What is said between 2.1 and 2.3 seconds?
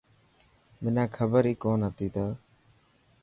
ته.